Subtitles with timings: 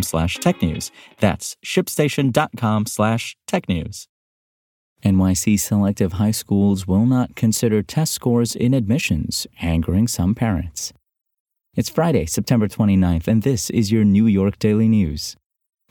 [0.00, 0.90] slash technews.
[1.18, 4.06] That's shipstation.com slash technews.
[5.04, 10.92] NYC selective high schools will not consider test scores in admissions, angering some parents.
[11.74, 15.36] It's Friday, September 29th, and this is your New York Daily News.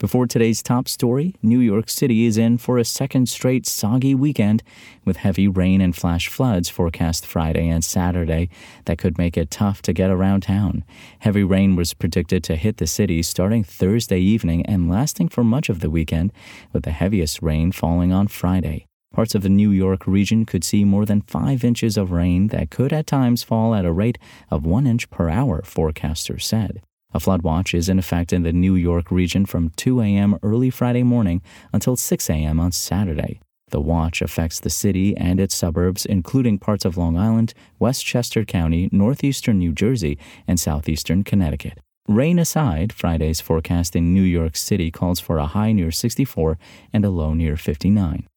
[0.01, 4.63] Before today's top story, New York City is in for a second straight soggy weekend
[5.05, 8.49] with heavy rain and flash floods forecast Friday and Saturday
[8.85, 10.83] that could make it tough to get around town.
[11.19, 15.69] Heavy rain was predicted to hit the city starting Thursday evening and lasting for much
[15.69, 16.33] of the weekend,
[16.73, 18.87] with the heaviest rain falling on Friday.
[19.13, 22.71] Parts of the New York region could see more than five inches of rain that
[22.71, 24.17] could at times fall at a rate
[24.49, 26.81] of one inch per hour, forecasters said.
[27.13, 30.39] A flood watch is in effect in the New York region from 2 a.m.
[30.43, 31.41] early Friday morning
[31.73, 32.59] until 6 a.m.
[32.59, 33.41] on Saturday.
[33.69, 38.89] The watch affects the city and its suburbs, including parts of Long Island, Westchester County,
[38.91, 40.17] northeastern New Jersey,
[40.47, 41.79] and southeastern Connecticut.
[42.07, 46.57] Rain aside, Friday's forecast in New York City calls for a high near 64
[46.91, 48.27] and a low near 59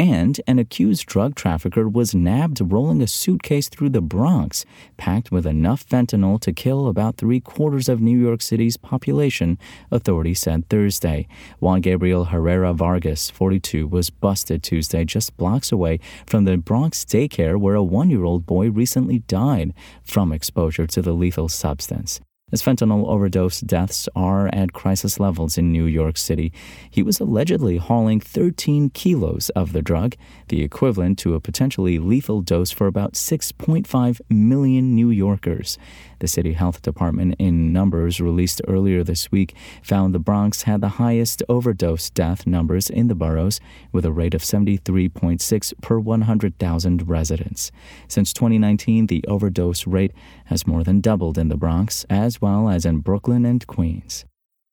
[0.00, 4.64] and an accused drug trafficker was nabbed rolling a suitcase through the Bronx,
[4.96, 9.58] packed with enough fentanyl to kill about three quarters of New York City's population,
[9.90, 11.28] authorities said Thursday.
[11.58, 17.60] Juan Gabriel Herrera Vargas, 42, was busted Tuesday just blocks away from the Bronx daycare
[17.60, 22.22] where a one year old boy recently died from exposure to the lethal substance.
[22.52, 26.52] As fentanyl overdose deaths are at crisis levels in New York City,
[26.90, 30.16] he was allegedly hauling 13 kilos of the drug,
[30.48, 35.78] the equivalent to a potentially lethal dose for about 6.5 million New Yorkers.
[36.18, 40.88] The city health department, in numbers released earlier this week, found the Bronx had the
[41.00, 43.60] highest overdose death numbers in the boroughs,
[43.92, 47.70] with a rate of 73.6 per 100,000 residents.
[48.08, 50.12] Since 2019, the overdose rate
[50.46, 54.24] has more than doubled in the Bronx, as well as in Brooklyn and Queens.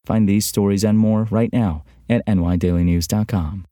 [0.05, 3.66] Find these stories and more right now at nydailynews.com.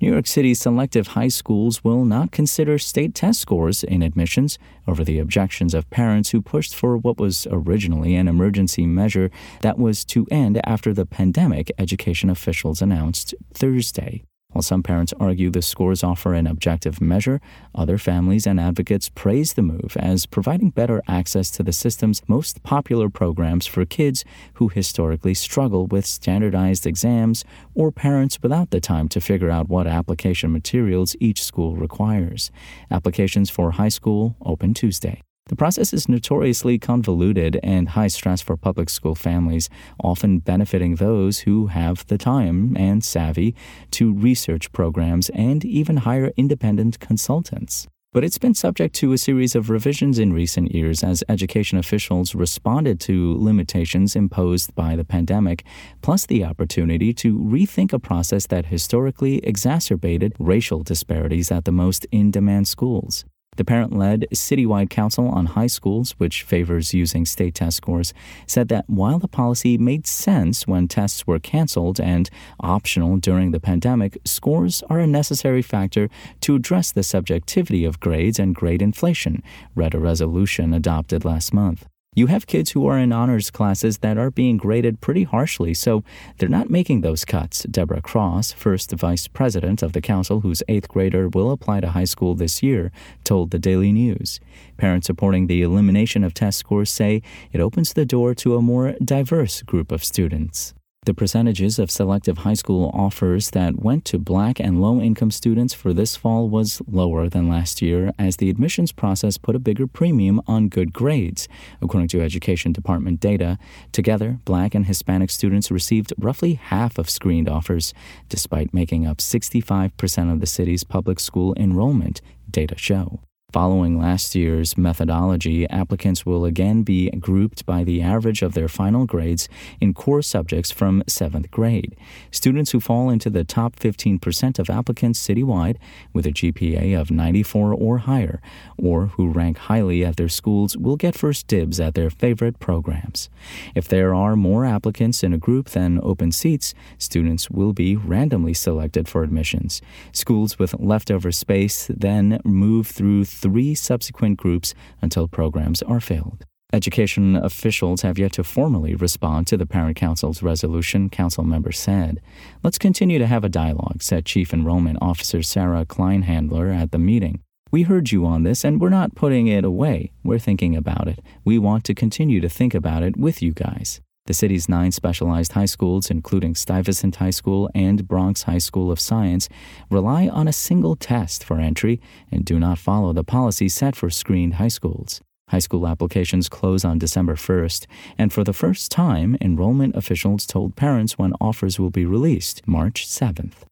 [0.00, 4.58] New York City selective high schools will not consider state test scores in admissions
[4.88, 9.30] over the objections of parents who pushed for what was originally an emergency measure
[9.62, 14.24] that was to end after the pandemic, education officials announced Thursday.
[14.54, 17.40] While some parents argue the scores offer an objective measure,
[17.74, 22.62] other families and advocates praise the move as providing better access to the system's most
[22.62, 27.44] popular programs for kids who historically struggle with standardized exams
[27.74, 32.52] or parents without the time to figure out what application materials each school requires.
[32.92, 35.20] Applications for high school open Tuesday.
[35.46, 39.68] The process is notoriously convoluted and high stress for public school families,
[40.02, 43.54] often benefiting those who have the time and savvy
[43.90, 47.86] to research programs and even hire independent consultants.
[48.14, 52.34] But it's been subject to a series of revisions in recent years as education officials
[52.34, 55.62] responded to limitations imposed by the pandemic,
[56.00, 62.06] plus the opportunity to rethink a process that historically exacerbated racial disparities at the most
[62.10, 63.26] in demand schools.
[63.56, 68.12] The parent led Citywide Council on High Schools, which favors using state test scores,
[68.46, 72.28] said that while the policy made sense when tests were canceled and
[72.60, 76.08] optional during the pandemic, scores are a necessary factor
[76.40, 79.42] to address the subjectivity of grades and grade inflation,
[79.74, 81.86] read a resolution adopted last month.
[82.16, 86.04] You have kids who are in honors classes that are being graded pretty harshly, so
[86.38, 87.64] they're not making those cuts.
[87.64, 92.04] Deborah Cross, first vice president of the council whose eighth grader will apply to high
[92.04, 92.92] school this year,
[93.24, 94.38] told the Daily News.
[94.76, 97.20] Parents supporting the elimination of test scores say
[97.52, 100.72] it opens the door to a more diverse group of students.
[101.04, 105.74] The percentages of selective high school offers that went to black and low income students
[105.74, 109.86] for this fall was lower than last year as the admissions process put a bigger
[109.86, 111.46] premium on good grades.
[111.82, 113.58] According to Education Department data,
[113.92, 117.92] together, black and Hispanic students received roughly half of screened offers,
[118.30, 123.20] despite making up 65% of the city's public school enrollment, data show.
[123.54, 129.06] Following last year's methodology, applicants will again be grouped by the average of their final
[129.06, 129.48] grades
[129.80, 131.94] in core subjects from seventh grade.
[132.32, 135.76] Students who fall into the top 15% of applicants citywide
[136.12, 138.42] with a GPA of 94 or higher,
[138.76, 143.30] or who rank highly at their schools, will get first dibs at their favorite programs.
[143.76, 148.54] If there are more applicants in a group than open seats, students will be randomly
[148.54, 149.80] selected for admissions.
[150.10, 156.46] Schools with leftover space then move through three subsequent groups until programs are filled.
[156.72, 162.22] Education officials have yet to formally respond to the Parent Council's resolution, council members said.
[162.62, 167.40] Let's continue to have a dialogue, said Chief Enrollment Officer Sarah Kleinhandler at the meeting.
[167.70, 170.10] We heard you on this and we're not putting it away.
[170.24, 171.20] We're thinking about it.
[171.44, 174.00] We want to continue to think about it with you guys.
[174.26, 178.98] The city's nine specialized high schools, including Stuyvesant High School and Bronx High School of
[178.98, 179.50] Science,
[179.90, 182.00] rely on a single test for entry
[182.32, 185.20] and do not follow the policy set for screened high schools.
[185.50, 187.84] High school applications close on December 1st,
[188.16, 193.06] and for the first time, enrollment officials told parents when offers will be released March
[193.06, 193.66] 7th.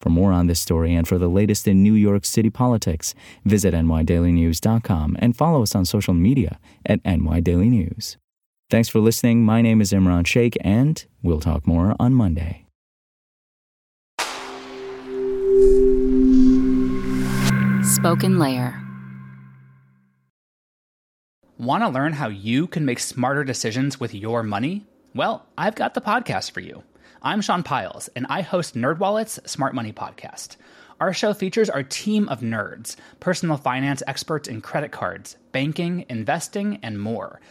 [0.00, 3.12] For more on this story and for the latest in New York City politics,
[3.44, 8.18] visit nydailynews.com and follow us on social media at nydailynews.
[8.68, 9.44] Thanks for listening.
[9.44, 12.66] My name is Imran Sheikh, and we'll talk more on Monday.
[17.84, 18.82] Spoken Layer.
[21.58, 24.84] Want to learn how you can make smarter decisions with your money?
[25.14, 26.82] Well, I've got the podcast for you.
[27.22, 30.56] I'm Sean Pyles, and I host NerdWallet's Smart Money Podcast.
[30.98, 36.80] Our show features our team of nerds, personal finance experts in credit cards, banking, investing,
[36.82, 37.40] and more–